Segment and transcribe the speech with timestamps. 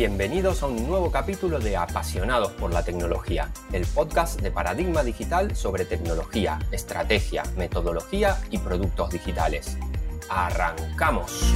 [0.00, 5.54] Bienvenidos a un nuevo capítulo de Apasionados por la Tecnología, el podcast de Paradigma Digital
[5.54, 9.76] sobre tecnología, estrategia, metodología y productos digitales.
[10.30, 11.52] ¡Arrancamos!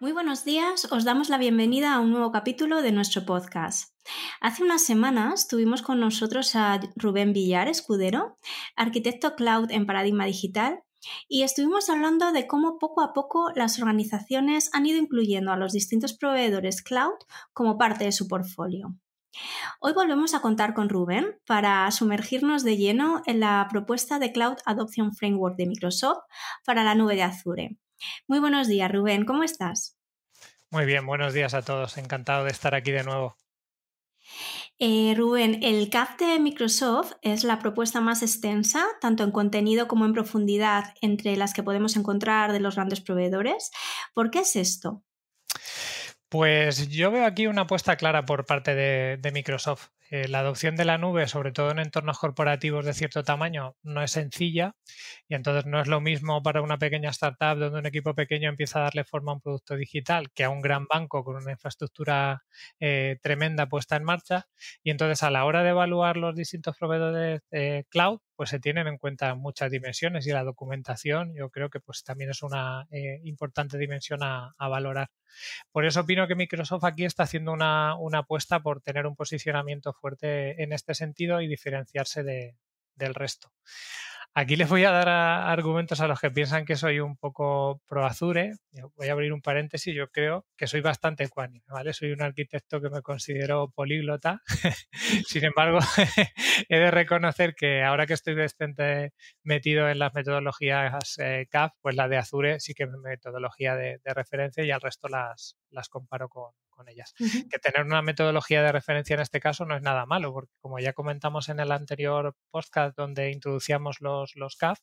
[0.00, 3.92] Muy buenos días, os damos la bienvenida a un nuevo capítulo de nuestro podcast.
[4.40, 8.38] Hace unas semanas tuvimos con nosotros a Rubén Villar, escudero,
[8.74, 10.82] arquitecto cloud en Paradigma Digital,
[11.28, 15.72] y estuvimos hablando de cómo poco a poco las organizaciones han ido incluyendo a los
[15.72, 17.14] distintos proveedores cloud
[17.52, 18.94] como parte de su portfolio.
[19.80, 24.56] Hoy volvemos a contar con Rubén para sumergirnos de lleno en la propuesta de Cloud
[24.64, 26.24] Adoption Framework de Microsoft
[26.64, 27.76] para la nube de Azure.
[28.26, 29.96] Muy buenos días, Rubén, ¿cómo estás?
[30.70, 31.96] Muy bien, buenos días a todos.
[31.96, 33.36] Encantado de estar aquí de nuevo.
[34.80, 40.04] Eh, Rubén, el CAP de Microsoft es la propuesta más extensa, tanto en contenido como
[40.04, 43.72] en profundidad, entre las que podemos encontrar de los grandes proveedores.
[44.14, 45.02] ¿Por qué es esto?
[46.28, 49.88] Pues yo veo aquí una apuesta clara por parte de, Microsoft.
[50.10, 54.02] Eh, la adopción de la nube, sobre todo en entornos corporativos de cierto tamaño, no
[54.02, 54.74] es sencilla
[55.28, 58.78] y entonces no es lo mismo para una pequeña startup donde un equipo pequeño empieza
[58.80, 62.42] a darle forma a un producto digital que a un gran banco con una infraestructura
[62.80, 64.48] eh, tremenda puesta en marcha.
[64.82, 67.42] Y entonces a la hora de evaluar los distintos proveedores
[67.90, 72.04] cloud, pues se tienen en cuenta muchas dimensiones y la documentación yo creo que pues
[72.04, 75.10] también es una eh, importante dimensión a, valorar.
[75.72, 79.92] Por eso opino que Microsoft aquí está haciendo una, una, apuesta por tener un posicionamiento
[80.00, 82.56] fuerte en este sentido y diferenciarse de,
[82.94, 83.52] del resto.
[84.34, 88.06] Aquí les voy a dar argumentos a los que piensan que soy un poco pro
[88.06, 88.52] Azure.
[88.94, 89.92] Voy a abrir un paréntesis.
[89.92, 91.92] Yo creo que soy bastante ecuánime, ¿vale?
[91.92, 94.40] Soy un arquitecto que me considero políglota.
[95.26, 95.80] Sin embargo,
[96.68, 101.96] he de reconocer que ahora que estoy bastante metido en las metodologías eh, CAF, pues
[101.96, 105.88] la de Azure sí que es metodología de, de referencia y al resto las, las
[105.88, 107.12] comparo con, con ellas.
[107.18, 110.78] Que tener una metodología de referencia en este caso no es nada malo, porque como
[110.78, 114.78] ya comentamos en el anterior podcast donde introducíamos los, los CAF,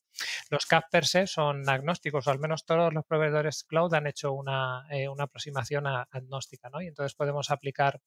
[0.50, 4.34] los CAF per se son agnósticos, o al menos todos los proveedores cloud han hecho
[4.34, 6.82] una, eh, aproximación agnóstica, ¿no?
[6.82, 8.02] Y entonces podemos aplicar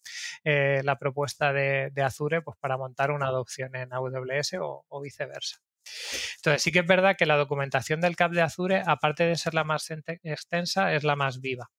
[0.45, 5.59] eh, la propuesta de, Azure pues, para montar una adopción en AWS o, o viceversa.
[6.37, 9.55] Entonces sí que es verdad que la documentación del CAP de Azure, aparte de ser
[9.55, 11.71] la más extensa, es la más viva.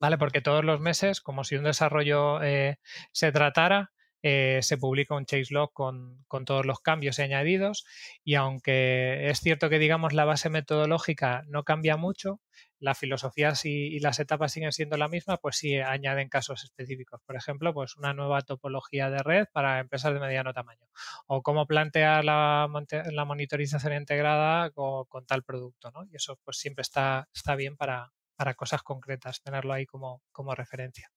[0.00, 0.18] ¿Vale?
[0.18, 2.78] Porque todos los meses, como si un desarrollo eh,
[3.12, 3.92] se tratara,
[4.22, 7.84] eh, se publica un changelog con, con todos los cambios añadidos
[8.24, 12.40] y aunque es cierto que digamos la base metodológica no cambia mucho,
[12.80, 17.20] las filosofías y, y, las etapas siguen siendo la misma, pues sí añaden casos específicos.
[17.26, 20.86] Por ejemplo, pues una nueva topología de red para empresas de mediano tamaño.
[21.26, 22.68] O cómo plantear la,
[23.12, 26.04] la monitorización integrada con, con, tal producto, ¿no?
[26.04, 30.54] Y eso pues siempre está, está bien para, para cosas concretas, tenerlo ahí como, como
[30.54, 31.10] referencia.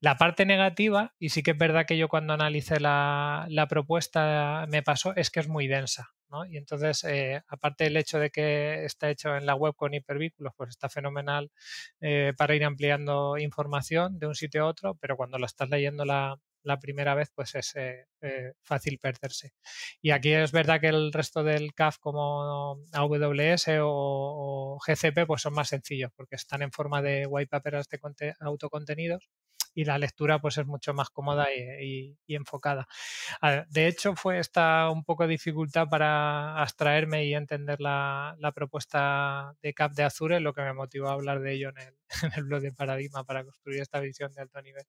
[0.00, 4.66] La parte negativa, y sí que es verdad que yo cuando analicé la, la propuesta
[4.68, 6.10] me pasó, es que es muy densa.
[6.32, 6.44] ¿no?
[6.44, 10.52] Y entonces, eh, aparte del hecho de que está hecho en la web con hipervínculos,
[10.56, 11.52] pues está fenomenal
[12.00, 16.04] eh, para ir ampliando información de un sitio a otro, pero cuando lo estás leyendo
[16.04, 19.52] la, la primera vez, pues es eh, eh, fácil perderse.
[20.00, 25.54] Y aquí es verdad que el resto del CAF como AWS o, GCP pues son
[25.54, 29.28] más sencillos porque están en forma de white papers de autocontenidos
[29.74, 32.86] y la lectura pues es mucho más cómoda y, enfocada.
[33.40, 39.74] Ah, de hecho, fue esta un poco dificultad para abstraerme y entender la, propuesta de
[39.74, 42.44] CAP de Azure, lo que me motivó a hablar de ello en el, en el
[42.44, 44.84] blog de Paradigma para construir esta visión de alto nivel.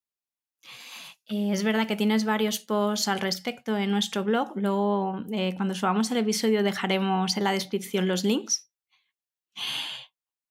[1.28, 4.52] Eh, es verdad que tienes varios posts al respecto en nuestro blog.
[4.56, 8.70] Luego, eh, cuando subamos el episodio, dejaremos en la descripción los links.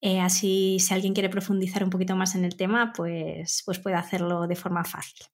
[0.00, 3.96] Eh, así, si alguien quiere profundizar un poquito más en el tema, pues, pues puede
[3.96, 5.26] hacerlo de forma fácil.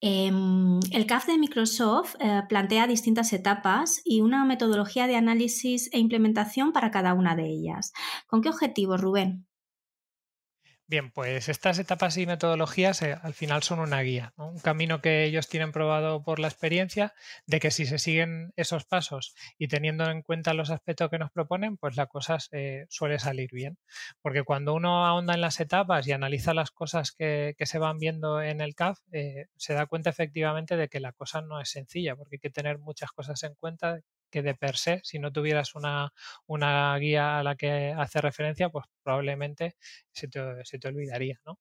[0.00, 2.16] Em, el CAF de Microsoft
[2.48, 7.92] plantea distintas etapas y una metodología de análisis e implementación para cada una de ellas.
[8.26, 9.45] ¿Con qué objetivo, Rubén?
[10.88, 15.24] Bien, pues estas etapas y metodologías eh, al final son una guía, un camino que
[15.24, 17.12] ellos tienen probado por la experiencia
[17.44, 21.32] de que si se siguen esos pasos y teniendo en cuenta los aspectos que nos
[21.32, 22.38] proponen, pues la cosa
[22.88, 23.78] suele salir bien.
[24.22, 28.40] Porque cuando uno ahonda en las etapas y analiza las cosas que, se van viendo
[28.40, 32.14] en el CAF, eh, se da cuenta efectivamente de que la cosa no es sencilla,
[32.14, 33.98] porque hay que tener muchas cosas en cuenta
[34.36, 36.12] que de per se, si no tuvieras una,
[36.46, 39.76] una guía a la que hace referencia, pues probablemente
[40.12, 41.40] se te, se te olvidaría.
[41.46, 41.58] ¿no?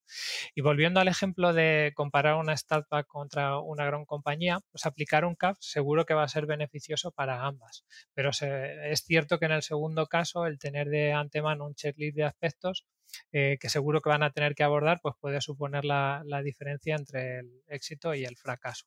[0.55, 5.35] Y volviendo al ejemplo de comparar una startup contra una gran compañía, pues aplicar un
[5.35, 7.85] CAP seguro que va a ser beneficioso para ambas.
[8.13, 12.25] Pero es cierto que en el segundo caso, el tener de antemano un checklist de
[12.25, 12.85] aspectos
[13.31, 16.95] eh, que seguro que van a tener que abordar, pues puede suponer la, la diferencia
[16.95, 18.85] entre el éxito y el fracaso.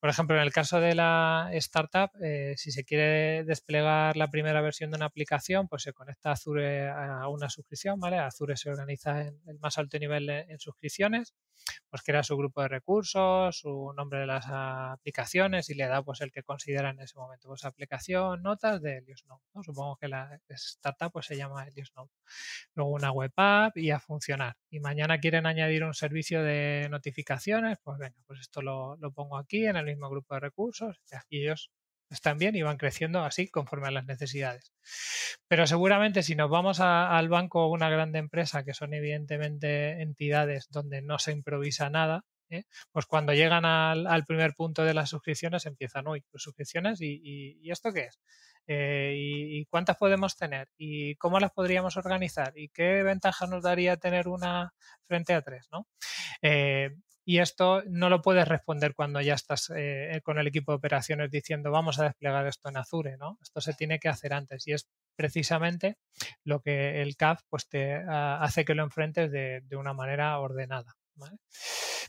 [0.00, 4.62] Por ejemplo, en el caso de la startup, eh, si se quiere desplegar la primera
[4.62, 8.16] versión de una aplicación, pues se conecta Azure a una suscripción, ¿vale?
[8.16, 11.34] Azure se organiza en el más alto nivel en suscripciones,
[11.90, 16.22] pues crea su grupo de recursos, su nombre de las aplicaciones y le da pues
[16.22, 19.62] el que considera en ese momento, pues aplicación, notas de Helios Node, ¿no?
[19.62, 22.10] Supongo que la startup pues se llama Helios Node.
[22.74, 24.56] Luego una web app y a funcionar.
[24.70, 29.66] Y mañana quieren añadir un servicio de notificaciones, pues venga, pues esto lo pongo aquí
[29.66, 31.70] en el mismo grupo de recursos y ellos
[32.10, 34.72] están bien y van creciendo así conforme a las necesidades.
[35.48, 40.68] Pero seguramente si nos vamos al banco o una grande empresa, que son evidentemente entidades
[40.70, 42.64] donde no se improvisa nada, ¿eh?
[42.92, 47.92] pues cuando llegan al, primer punto de las suscripciones empiezan, uy, pues suscripciones y, esto
[47.92, 48.20] qué es.
[48.66, 50.68] Eh, y, cuántas podemos tener?
[50.76, 52.52] ¿Y cómo las podríamos organizar?
[52.56, 54.74] ¿Y qué ventaja nos daría tener una
[55.06, 55.68] frente a tres?
[55.72, 55.86] ¿no?
[56.42, 56.90] Eh,
[57.30, 61.30] y esto no lo puedes responder cuando ya estás eh, con el equipo de operaciones
[61.30, 63.38] diciendo vamos a desplegar esto en Azure, ¿no?
[63.40, 65.96] Esto se tiene que hacer antes y es precisamente
[66.42, 70.96] lo que el CAF pues te ah, hace que lo enfrentes de, una manera ordenada.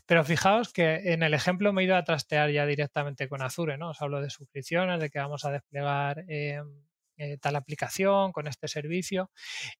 [0.06, 3.78] Pero fijaos que en el ejemplo me he ido a trastear ya directamente con Azure,
[3.78, 3.90] ¿no?
[3.90, 6.82] Os hablo de suscripciones, de que vamos a desplegar em,
[7.16, 9.30] eh, tal aplicación con este servicio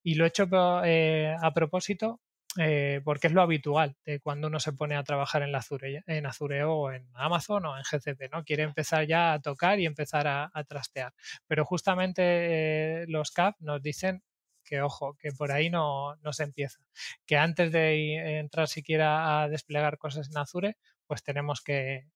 [0.04, 0.46] y lo he hecho
[0.84, 2.20] eh, a propósito
[2.58, 6.02] eh, porque es lo habitual de cuando uno se pone a trabajar en, la Azure,
[6.06, 8.44] en Azure o en Amazon o en GCP, ¿no?
[8.44, 11.14] Quiere empezar ya a tocar y empezar a, trastear.
[11.46, 14.22] Pero justamente eh, los CAP nos dicen
[14.64, 16.80] que, ojo, que por ahí no, no se empieza.
[17.26, 20.76] Que antes de entrar siquiera a desplegar cosas en Azure,
[21.06, 22.06] pues tenemos que,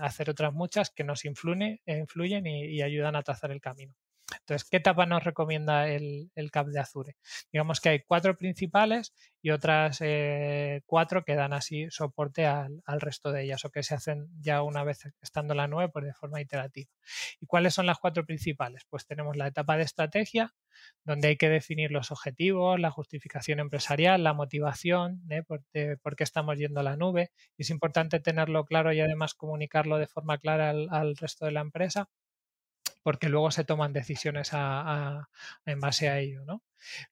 [0.00, 3.94] hacer otras muchas que nos influyen, influyen y ayudan a trazar el camino.
[4.40, 7.16] Entonces, ¿qué etapa nos recomienda el, CAP de Azure?
[7.52, 13.32] Digamos que hay cuatro principales y otras eh, cuatro que dan así soporte al, resto
[13.32, 16.40] de ellas o que se hacen ya una vez estando la nube pues de forma
[16.40, 16.90] iterativa.
[17.40, 18.84] ¿Y cuáles son las cuatro principales?
[18.88, 20.54] Pues tenemos la etapa de estrategia,
[21.04, 25.42] donde hay que definir los objetivos, la justificación empresarial, la motivación, ¿eh?
[25.42, 25.64] por,
[26.16, 27.30] qué estamos yendo a la nube.
[27.56, 32.08] Es importante tenerlo claro y además comunicarlo de forma clara al resto de la empresa
[33.08, 36.62] porque luego se toman decisiones en base a ello, ¿no?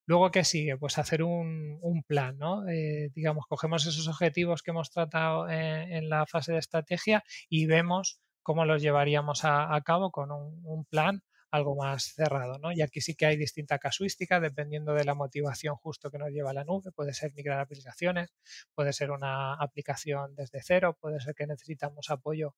[0.04, 0.76] Luego, ¿qué sigue?
[0.76, 2.68] Pues hacer un, plan, ¿no?
[2.68, 8.20] Eh, digamos, cogemos esos objetivos que hemos tratado en, la fase de estrategia y vemos
[8.42, 12.72] cómo los llevaríamos a, cabo con un plan algo más cerrado, ¿no?
[12.72, 16.50] Y aquí sí que hay distinta casuística dependiendo de la motivación justo que nos lleva
[16.50, 16.92] a la nube.
[16.92, 18.34] Puede ser migrar aplicaciones,
[18.74, 22.54] puede ser una aplicación desde cero, puede ser que necesitamos apoyo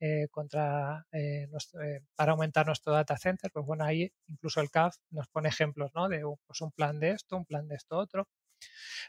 [0.00, 1.48] eh, contra, eh,
[1.84, 3.50] eh, para aumentar nuestro data center.
[3.52, 6.08] Pues bueno, ahí incluso el CAF nos pone ejemplos, ¿no?
[6.08, 8.28] De pues un plan de esto, un plan de esto otro.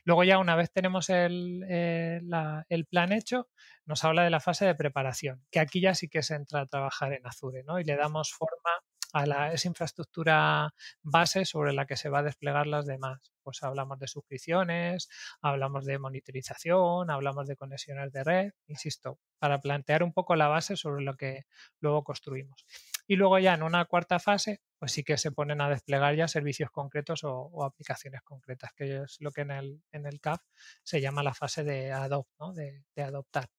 [0.05, 3.49] Luego ya una vez tenemos el, el, plan hecho,
[3.85, 6.67] nos habla de la fase de preparación, que aquí ya sí que se entra a
[6.67, 7.79] trabajar en Azure, ¿no?
[7.79, 8.71] Y le damos forma
[9.13, 13.33] a la, esa infraestructura base sobre la que se va a desplegar las demás.
[13.43, 15.09] Pues hablamos de suscripciones,
[15.41, 20.77] hablamos de monitorización, hablamos de conexiones de red, insisto, para plantear un poco la base
[20.77, 21.45] sobre lo que
[21.79, 22.65] luego construimos.
[23.07, 26.27] Y luego ya en una cuarta fase, pues sí que se ponen a desplegar ya
[26.27, 30.41] servicios concretos o, aplicaciones concretas, que es lo que en el, en el CAF
[30.83, 32.53] se llama la fase de adopt, ¿no?
[32.53, 33.49] de adoptar.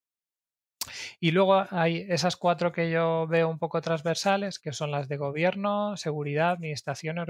[1.21, 5.17] Y luego hay esas cuatro que yo veo un poco transversales, que son las de
[5.17, 7.21] gobierno, seguridad, administración y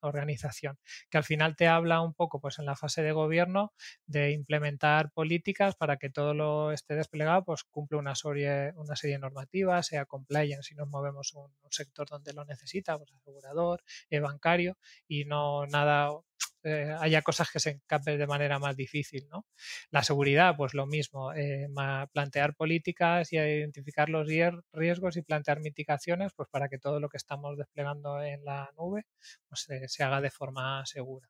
[0.00, 0.78] organización,
[1.10, 3.72] que al final te habla un poco, pues en la fase de gobierno,
[4.06, 9.18] de implementar políticas para que todo lo esté desplegado, pues cumple una serie, una serie
[9.18, 14.78] normativa, sea compliance si nos movemos un, sector donde lo necesita, pues asegurador, eh, bancario,
[15.08, 16.10] y no nada
[16.64, 19.28] eh, haya cosas que se escapen de manera más difícil.
[19.30, 19.46] ¿no?
[19.90, 21.68] La seguridad, pues lo mismo, eh,
[22.12, 24.26] plantear políticas y identificar los
[24.72, 29.04] riesgos y plantear mitigaciones pues para que todo lo que estamos desplegando en la nube
[29.48, 31.28] pues, se haga de forma segura.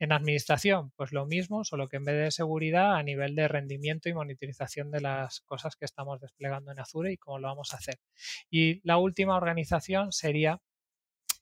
[0.00, 4.08] En administración, pues lo mismo, solo que en vez de seguridad, a nivel de rendimiento
[4.08, 7.76] y monitorización de las cosas que estamos desplegando en Azure y cómo lo vamos a
[7.76, 8.00] hacer.
[8.50, 10.60] Y la última organización sería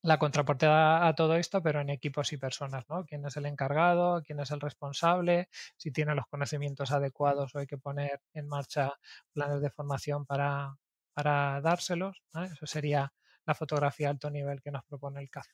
[0.03, 3.05] la contraportada a todo esto, pero en equipos y personas, ¿no?
[3.05, 4.23] ¿Quién es el encargado?
[4.23, 5.49] ¿Quién es el responsable?
[5.77, 8.93] Si tiene los conocimientos adecuados o hay que poner en marcha
[9.33, 10.77] planes de formación para,
[11.13, 12.23] para dárselos.
[12.53, 13.13] Eso sería
[13.45, 15.47] la fotografía alto nivel que nos propone el CAF.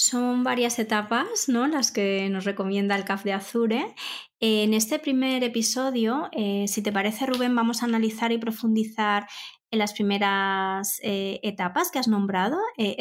[0.00, 1.66] Son varias etapas ¿no?
[1.66, 3.96] las que nos recomienda el CAF de Azure.
[4.38, 9.26] En este primer episodio, eh, si te parece, Rubén, vamos a analizar y profundizar
[9.70, 12.96] en las primeras eh, etapas que has nombrado, eh,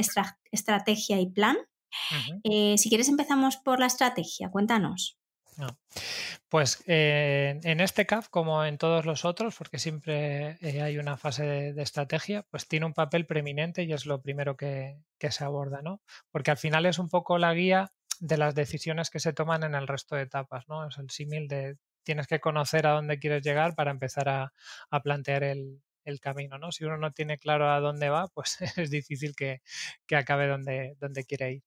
[0.51, 1.57] estrategia y plan.
[2.43, 4.49] si quieres, empezamos por la estrategia.
[4.49, 5.17] Cuéntanos.
[5.59, 5.75] Ah,
[6.49, 11.17] pues eh, en este CAF, como en todos los otros, porque siempre eh, hay una
[11.17, 15.81] fase de, estrategia, pues tiene un papel preeminente y es lo primero que, se aborda,
[15.81, 16.01] ¿no?
[16.31, 19.73] Porque al final es un poco la guía de las decisiones que se toman en
[19.73, 20.87] el resto de etapas, ¿no?
[20.87, 24.53] Es el símil de tienes que conocer a dónde quieres llegar para empezar a,
[25.03, 25.81] plantear el,
[26.19, 26.71] camino, ¿no?
[26.71, 29.61] Si uno no tiene claro a dónde va, pues es difícil que,
[30.15, 31.63] acabe donde, donde quiere ir.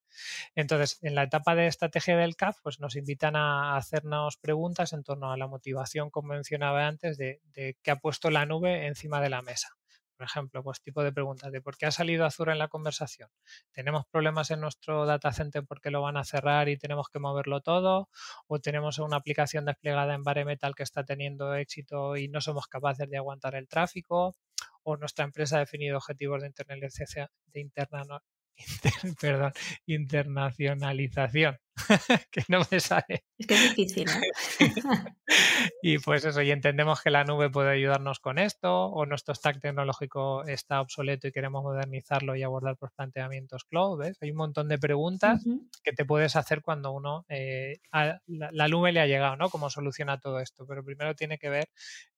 [0.55, 5.05] Entonces, en la etapa de estrategia del CAF, pues nos invitan a hacernos preguntas en
[5.05, 9.21] torno a la motivación, como mencionaba antes, de, de qué ha puesto la nube encima
[9.21, 9.80] de la mesa.
[10.21, 13.31] Por ejemplo, pues tipo de preguntas de por qué ha salido Azure en la conversación.
[13.73, 17.63] ¿Tenemos problemas en nuestro data center porque lo van a cerrar y tenemos que moverlo
[17.63, 18.11] todo?
[18.47, 22.67] ¿O tenemos una aplicación desplegada en Bare Metal que está teniendo éxito y no somos
[22.67, 24.37] capaces de aguantar el tráfico?
[24.83, 26.53] ¿O nuestra empresa ha definido objetivos de,
[29.87, 31.59] internacionalización,
[32.31, 33.25] que no me sale.
[33.39, 34.07] Es que es difícil,
[35.83, 39.61] y pues eso, y entendemos que la nube puede ayudarnos con esto, o nuestro stack
[39.61, 44.79] tecnológico está obsoleto y queremos modernizarlo y abordar por planteamientos cloud, Hay un montón de
[44.79, 45.45] preguntas
[45.83, 47.79] que te puedes hacer cuando uno, eh,
[48.27, 49.49] la, nube le ha llegado, ¿no?
[49.49, 51.69] Cómo soluciona todo esto, pero primero tiene que ver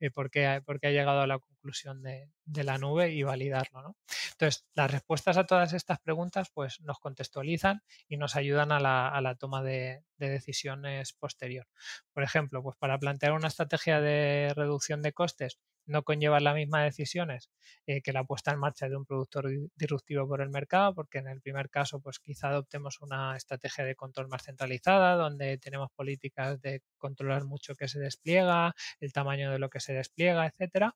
[0.00, 3.22] eh, por, qué, por, qué, ha llegado a la conclusión de, de la nube y
[3.22, 3.96] validarlo, ¿no?
[4.32, 9.36] Entonces, las respuestas a todas estas preguntas pues nos contextualizan y nos ayudan a la,
[9.38, 11.66] toma de, decisiones posterior.
[12.12, 16.84] Por ejemplo, pues para plantear una estrategia de reducción de costes no conlleva las mismas
[16.84, 17.50] decisiones
[17.86, 21.28] eh, que la puesta en marcha de un productor disruptivo por el mercado, porque en
[21.28, 26.60] el primer caso, pues quizá adoptemos una estrategia de control más centralizada, donde tenemos políticas
[26.60, 30.94] de controlar mucho que se despliega, el tamaño de lo que se despliega, etcétera.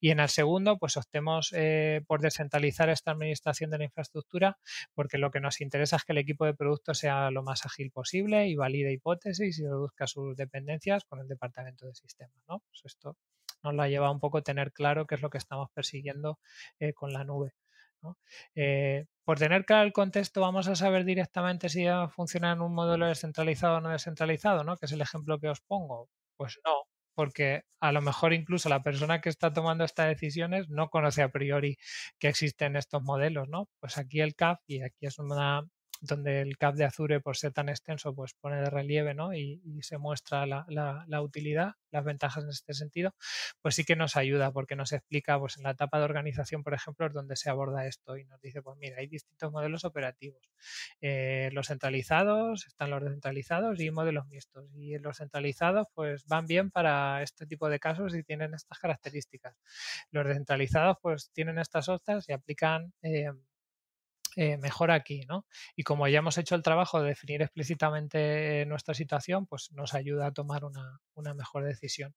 [0.00, 4.58] Y en el segundo, pues optemos eh, por descentralizar esta administración de la infraestructura,
[4.94, 7.90] porque lo que nos interesa es que el equipo de producto sea lo más ágil
[7.90, 12.38] posible y valide hipótesis y reduzca sus dependencias con el departamento de sistemas.
[12.48, 12.60] ¿no?
[12.70, 13.16] Pues esto
[13.62, 16.38] nos la lleva un poco tener claro qué es lo que estamos persiguiendo
[16.80, 17.52] eh, con la nube.
[18.54, 23.06] Eh, por tener claro el contexto, vamos a saber directamente si funciona en un modelo
[23.06, 24.76] descentralizado o no descentralizado, ¿no?
[24.76, 26.08] que es el ejemplo que os pongo.
[26.36, 26.84] Pues no,
[27.18, 31.30] porque a lo mejor incluso la persona que está tomando estas decisiones no conoce a
[31.30, 31.76] priori
[32.18, 33.68] que existen estos modelos, ¿no?
[33.80, 35.62] Pues aquí el CAF, y aquí es una,
[36.00, 39.34] donde el CAP de Azure, por ser tan extenso, pues pone de relieve ¿no?
[39.34, 43.14] y, se muestra la, la, utilidad, las ventajas en este sentido,
[43.62, 46.74] pues sí que nos ayuda porque nos explica, pues en la etapa de organización, por
[46.74, 50.42] ejemplo, es donde se aborda esto y nos dice, pues mira, hay distintos modelos operativos.
[51.00, 54.68] Eh, los centralizados, están los descentralizados y modelos mixtos.
[54.74, 59.56] Y los centralizados, pues van bien para este tipo de casos y tienen estas características.
[60.10, 62.92] Los descentralizados, pues tienen estas otras y aplican...
[63.02, 63.30] Eh,
[64.40, 65.46] eh, mejor aquí, ¿no?
[65.74, 70.28] Y como ya hemos hecho el trabajo de definir explícitamente nuestra situación, pues nos ayuda
[70.28, 72.14] a tomar una, mejor decisión.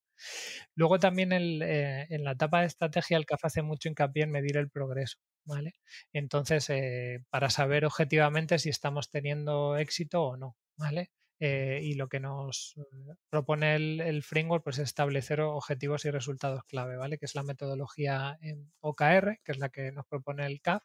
[0.75, 4.57] Luego también eh, en la etapa de estrategia el CAF hace mucho hincapié en medir
[4.57, 5.73] el progreso, ¿vale?
[6.13, 11.09] Entonces, eh, para saber objetivamente si estamos teniendo éxito o no, ¿vale?
[11.43, 16.63] Eh, y lo que nos eh, propone el, framework pues, es establecer objetivos y resultados
[16.65, 17.17] clave, ¿vale?
[17.17, 20.83] Que es la metodología en OKR, que es la que nos propone el CAF.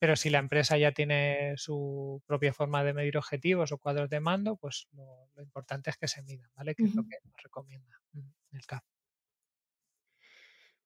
[0.00, 4.18] Pero si la empresa ya tiene su propia forma de medir objetivos o cuadros de
[4.18, 6.74] mando, pues lo, importante es que se midan, ¿vale?
[6.74, 8.82] Que es lo que nos recomienda mm, el CAF.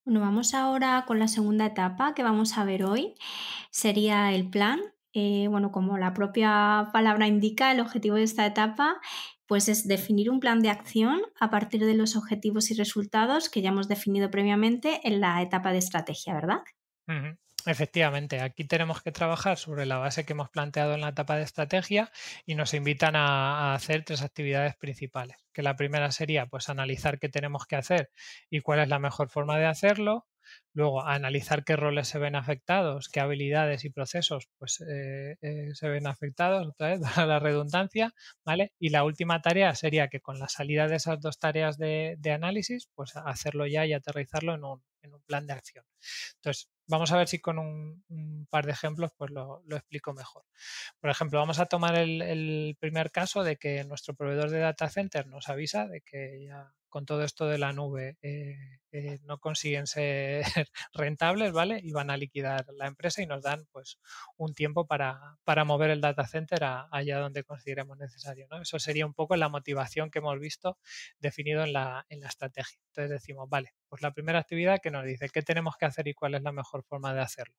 [0.04, 3.14] Bueno, vamos ahora con la segunda etapa que vamos a ver hoy.
[3.70, 4.80] Sería el plan,
[5.12, 9.00] eh, bueno, como la propia palabra indica, el objetivo de esta etapa
[9.46, 13.62] pues es definir un plan de acción a partir de los objetivos y resultados que
[13.62, 16.58] ya hemos definido previamente en la etapa de estrategia, ¿verdad?
[17.66, 21.42] Efectivamente, aquí tenemos que trabajar sobre la base que hemos planteado en la etapa de
[21.42, 22.10] estrategia
[22.46, 25.36] y nos invitan a, hacer tres actividades principales.
[25.52, 28.10] Que la primera sería pues analizar qué tenemos que hacer
[28.48, 30.26] y cuál es la mejor forma de hacerlo.
[30.72, 35.88] Luego, analizar qué roles se ven afectados, qué habilidades y procesos pues, eh, eh, se
[35.88, 38.12] ven afectados, otra vez, la redundancia,
[38.44, 38.72] ¿vale?
[38.78, 42.88] Y la última tarea sería que con la salida de esas dos tareas de, análisis,
[42.94, 45.84] pues hacerlo ya y aterrizarlo en un, en un plan de acción.
[46.36, 50.44] Entonces, vamos a ver si con un, par de ejemplos pues lo, explico mejor.
[51.00, 55.26] Por ejemplo, vamos a tomar el, primer caso de que nuestro proveedor de data center
[55.26, 58.56] nos avisa de que ya con todo esto de la nube eh,
[58.92, 60.42] eh, no consiguen ser
[60.94, 61.80] rentables, ¿vale?
[61.82, 63.98] Y van a liquidar la empresa y nos dan pues
[64.36, 65.36] un tiempo para,
[65.66, 68.48] mover el data center allá donde consideremos necesario.
[68.60, 70.78] Eso sería un poco la motivación que hemos visto
[71.18, 72.80] definido en la, en la estrategia.
[72.86, 76.14] Entonces decimos, vale, pues la primera actividad que nos dice qué tenemos que hacer y
[76.14, 77.54] cuál es la mejor forma de hacerlo.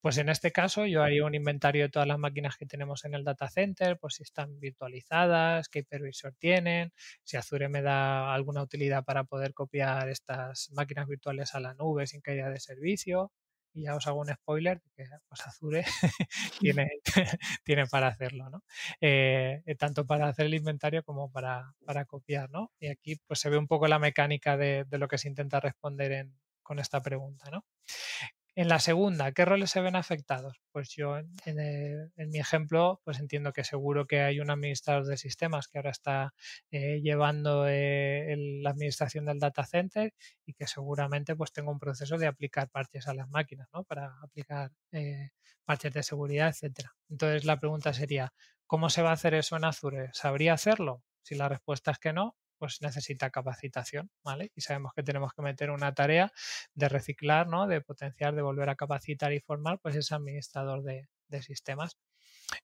[0.00, 3.14] Pues en este caso yo haría un inventario de todas las máquinas que tenemos en
[3.14, 6.92] el data center, pues si están virtualizadas, qué hipervisor tienen,
[7.22, 12.06] si Azure me da alguna utilidad para poder copiar estas máquinas virtuales a la nube
[12.06, 13.32] sin caída de servicio.
[13.72, 15.84] Y ya os hago un spoiler, que pues Azure
[17.64, 18.64] tiene, para hacerlo, ¿no?
[19.00, 22.72] Eh, tanto para hacer el inventario como para, para, copiar, ¿no?
[22.80, 26.12] Y aquí pues se ve un poco la mecánica de lo que se intenta responder
[26.12, 26.34] en,
[26.70, 27.64] con esta pregunta, ¿no?
[28.54, 30.60] En la segunda, ¿qué roles se ven afectados?
[30.70, 35.66] Pues yo en, mi ejemplo, pues entiendo que seguro que hay un administrador de sistemas
[35.66, 36.32] que ahora está
[36.70, 40.14] eh, llevando eh, la administración del data center
[40.46, 43.82] y que seguramente pues tengo un proceso de aplicar parches a las máquinas, ¿no?
[43.82, 45.30] Para aplicar eh,
[45.64, 46.94] parches de seguridad, etcétera.
[47.08, 48.32] Entonces la pregunta sería,
[48.68, 50.10] ¿cómo se va a hacer eso en Azure?
[50.12, 51.02] ¿Sabría hacerlo?
[51.22, 54.52] Si la respuesta es que no, pues necesita capacitación, ¿vale?
[54.54, 56.30] Y sabemos que tenemos que meter una tarea
[56.74, 57.66] de reciclar, ¿no?
[57.66, 61.08] De potenciar, de volver a capacitar y formar, pues ese administrador de,
[61.42, 61.96] sistemas.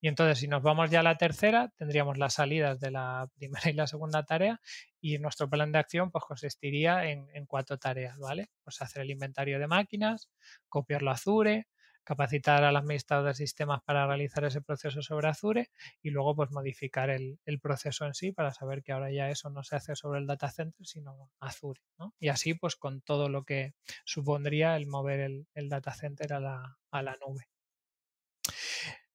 [0.00, 3.70] Y entonces, si nos vamos ya a la tercera, tendríamos las salidas de la primera
[3.70, 4.60] y la segunda tarea
[5.00, 8.50] y nuestro plan de acción pues consistiría en, en cuatro tareas, ¿vale?
[8.64, 10.28] Pues hacer el inventario de máquinas,
[10.68, 11.68] copiarlo a Azure,
[12.06, 15.70] capacitar al administrador de sistemas para realizar ese proceso sobre Azure
[16.00, 19.64] y luego pues modificar el, proceso en sí para saber que ahora ya eso no
[19.64, 21.80] se hace sobre el data center sino Azure.
[22.20, 25.20] Y así pues con todo lo que supondría el mover
[25.52, 27.48] el, data center a la, a la nube.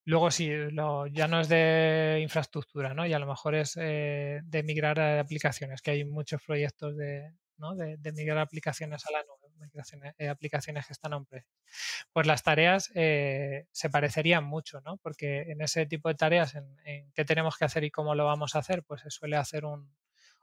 [0.03, 0.49] Luego si
[1.13, 3.05] ya no es de infraestructura, ¿no?
[3.05, 7.31] Y a lo mejor es eh, de migrar a aplicaciones, que hay muchos proyectos de,
[7.97, 9.40] de, migrar aplicaciones a la nube,
[10.17, 11.51] eh, aplicaciones que están precio.
[12.13, 14.97] Pues las tareas eh, se parecerían mucho, ¿no?
[14.97, 18.25] Porque en ese tipo de tareas, en, en, qué tenemos que hacer y cómo lo
[18.25, 19.89] vamos a hacer, pues se suele hacer un,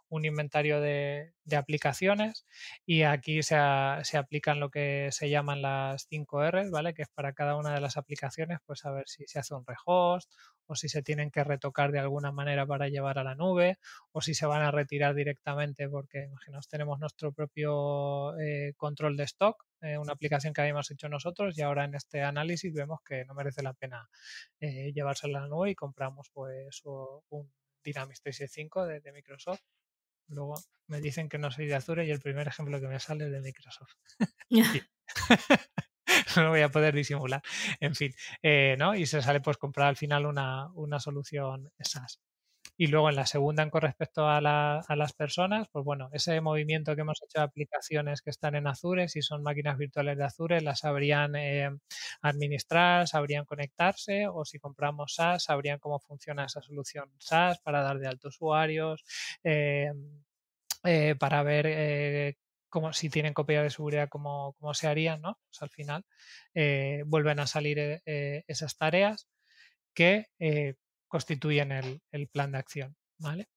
[0.09, 2.47] un inventario de, aplicaciones
[2.85, 6.92] y aquí se, aplican lo que se llaman las 5 R, ¿vale?
[6.94, 9.64] Que es para cada una de las aplicaciones, pues a ver si se hace un
[9.66, 10.31] rehost
[10.66, 13.79] o si se tienen que retocar de alguna manera para llevar a la nube
[14.12, 19.25] o si se van a retirar directamente porque, imaginaos, tenemos nuestro propio eh, control de
[19.25, 23.25] stock, eh, una aplicación que habíamos hecho nosotros y ahora en este análisis vemos que
[23.25, 24.09] no merece la pena
[24.61, 27.51] eh, llevársela a la nube y compramos pues un
[27.83, 29.61] Dynamics 365 de, de Microsoft
[30.29, 30.55] Luego
[30.87, 33.33] me dicen que no soy de Azure y el primer ejemplo que me sale es
[33.33, 33.95] de Microsoft.
[36.37, 37.43] no lo voy a poder disimular.
[37.81, 38.95] En fin, eh, ¿no?
[38.95, 42.21] Y se sale pues comprar al final una, una solución SaaS.
[42.81, 47.01] Y luego en la segunda, con respecto a, las personas, pues bueno, ese movimiento que
[47.01, 50.79] hemos hecho de aplicaciones que están en Azure, si son máquinas virtuales de Azure, las
[50.79, 51.71] sabrían eh,
[52.23, 57.99] administrar, sabrían conectarse, o si compramos SaaS, sabrían cómo funciona esa solución SaaS para dar
[57.99, 59.03] de alto usuarios,
[59.43, 59.93] eh,
[60.85, 62.37] eh, para ver
[62.69, 65.37] cómo, si tienen copia de seguridad, cómo, cómo se harían, ¿no?
[65.51, 66.05] Pues al final
[67.07, 69.29] vuelven a salir esas tareas
[69.95, 70.27] que
[71.09, 73.49] constituyen el, plan de acción, ¿vale?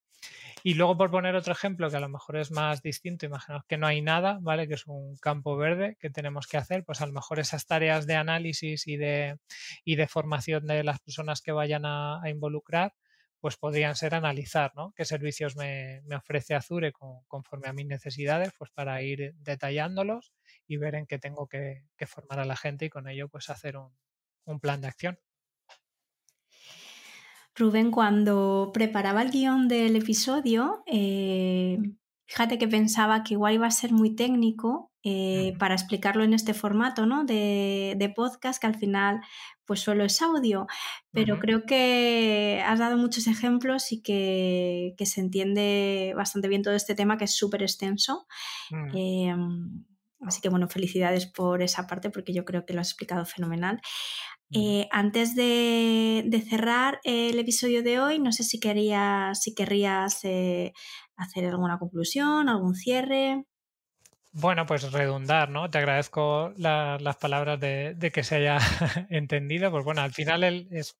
[0.64, 3.78] Y luego por poner otro ejemplo que a lo mejor es más distinto, imaginaos que
[3.78, 4.68] no hay nada, ¿vale?
[4.68, 8.06] Que es un campo verde que tenemos que hacer, pues a lo mejor esas tareas
[8.06, 9.40] de análisis y de,
[9.84, 12.94] y de formación de las personas que vayan a, involucrar,
[13.40, 14.94] pues podrían ser analizar, ¿no?
[14.96, 16.92] ¿Qué servicios me, ofrece Azure
[17.28, 18.52] conforme a mis necesidades?
[18.58, 20.32] Pues para ir detallándolos
[20.68, 23.78] y ver en qué tengo que, formar a la gente y con ello pues hacer
[23.78, 25.20] un plan de acción.
[27.56, 31.78] Rubén, cuando preparaba el guion del episodio, eh,
[32.28, 36.54] fíjate que pensaba que igual iba a ser muy técnico eh, para explicarlo en este
[36.54, 37.26] formato ¿no?
[37.26, 39.20] de, podcast, que al final
[39.66, 40.68] pues solo es audio,
[41.12, 46.96] pero creo que has dado muchos ejemplos y que, se entiende bastante bien todo este
[46.96, 48.28] tema que es súper extenso.
[48.70, 48.98] Mm.
[48.98, 49.86] Em,
[50.22, 53.82] Así que bueno, felicidades por esa parte porque yo creo que lo has explicado fenomenal.
[54.54, 60.74] Eh, antes de, cerrar el episodio de hoy, no sé si, querías, si querrías eh,
[61.16, 63.46] hacer alguna conclusión, algún cierre.
[64.34, 65.70] Bueno, pues redundar, ¿no?
[65.70, 68.58] Te agradezco las palabras de, de, que se haya
[69.10, 69.72] entendido.
[69.72, 70.98] Pues bueno, al final el, es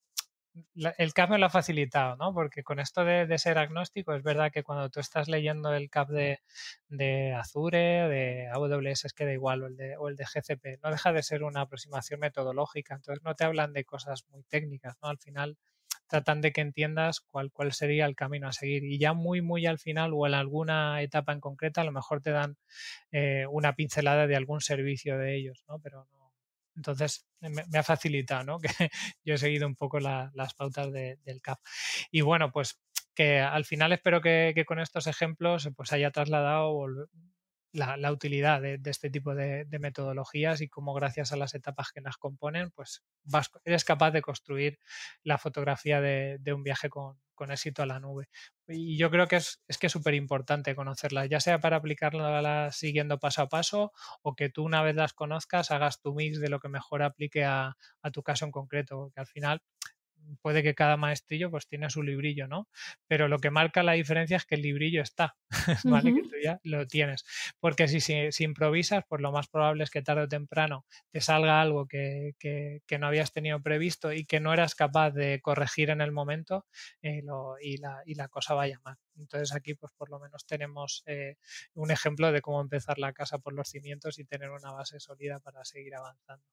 [0.74, 2.34] el CAP me lo ha facilitado, ¿no?
[2.34, 6.10] Porque con esto de, ser agnóstico, es verdad que cuando tú estás leyendo el CAP
[6.10, 10.82] de, Azure, de AWS, es que da igual, o el, de, o el de GCP,
[10.84, 14.98] no deja de ser una aproximación metodológica, entonces no te hablan de cosas muy técnicas,
[15.02, 15.10] ¿no?
[15.10, 15.58] Al final
[16.12, 18.84] tratan de que entiendas cuál, cuál sería el camino a seguir.
[18.84, 22.22] Y ya muy, muy al final o en alguna etapa en concreta, a lo mejor
[22.22, 22.58] te dan
[23.14, 25.80] eh, una pincelada de algún servicio de ellos, ¿no?
[25.80, 26.21] Pero no,
[26.76, 28.60] entonces me, ha facilitado, ¿no?
[28.80, 28.90] Que
[29.24, 31.60] yo he seguido un poco las pautas del CAP.
[32.12, 32.82] Y bueno, pues
[33.14, 36.72] que al final espero que, que, con estos ejemplos pues haya trasladado
[37.74, 42.18] la, utilidad de, este tipo de, metodologías y cómo gracias a las etapas que las
[42.18, 43.04] componen, pues
[43.64, 44.80] eres capaz de construir
[45.24, 47.18] la fotografía de, un viaje con,
[47.50, 48.30] éxito a la nube.
[48.68, 52.76] Y yo creo que es, es que es súper importante conocerlas, ya sea para aplicarlas
[52.76, 56.50] siguiendo paso a paso o que tú una vez las conozcas hagas tu mix de
[56.50, 59.64] lo que mejor aplique a, a tu caso en concreto, porque al final
[60.42, 62.68] puede que cada maestrillo pues tiene su librillo, ¿no?
[63.08, 65.36] Pero lo que marca la diferencia es que el librillo está,
[65.84, 66.14] ¿vale?
[66.14, 67.24] Que tú ya lo tienes.
[67.60, 71.62] Porque si, si, improvisas, pues lo más probable es que tarde o temprano te salga
[71.62, 72.34] algo que,
[73.00, 76.66] no habías tenido previsto y que no eras capaz de corregir en el momento
[77.02, 77.22] eh,
[77.62, 78.98] y, la, y, la, cosa vaya mal.
[79.18, 81.38] Entonces aquí pues por lo menos tenemos eh,
[81.74, 85.40] un ejemplo de cómo empezar la casa por los cimientos y tener una base sólida
[85.40, 86.46] para seguir avanzando.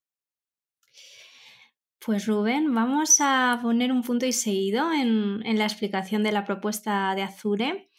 [2.01, 7.13] Pues Rubén, vamos a poner un punto y seguido en, la explicación de la propuesta
[7.17, 7.91] de Azure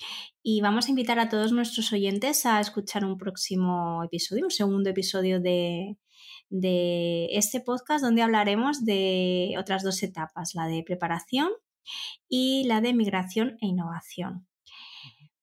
[0.41, 4.89] y vamos a invitar a todos nuestros oyentes a escuchar un próximo episodio, un segundo
[4.89, 5.97] episodio de,
[6.49, 11.49] de este podcast donde hablaremos de otras dos etapas, la de preparación
[12.29, 14.48] y la de migración e innovación.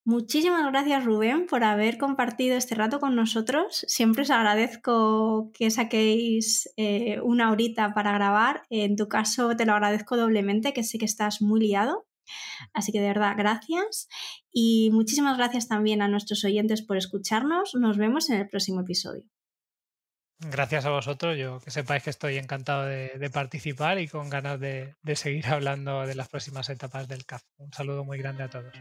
[0.06, 3.84] Muchísimas gracias Rubén por haber compartido este rato con nosotros.
[3.88, 8.62] Siempre os agradezco que saquéis eh, una horita para grabar.
[8.70, 12.06] En tu caso te lo agradezco doblemente, que sé que estás muy liado.
[12.72, 14.06] Así que de verdad, gracias.
[14.52, 17.74] Y muchísimas gracias también a nuestros oyentes por escucharnos.
[17.74, 19.24] Nos vemos en el próximo episodio.
[20.38, 21.36] Gracias a vosotros.
[21.36, 26.06] Yo que sepáis que estoy encantado de, participar y con ganas de, de seguir hablando
[26.06, 27.42] de las próximas etapas del CAF.
[27.56, 28.72] Un saludo muy grande a todos.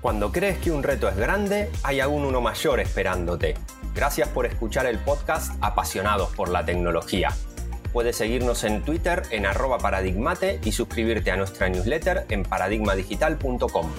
[0.00, 3.54] Cuando crees que un reto es grande, hay aún uno mayor esperándote.
[3.94, 7.30] Gracias por escuchar el podcast Apasionados por la Tecnología.
[7.92, 13.90] Puedes seguirnos en Twitter en arroba paradigmate y suscribirte a nuestra newsletter en paradigmadigital.com.